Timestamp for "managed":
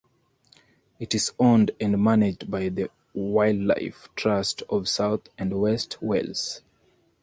2.03-2.49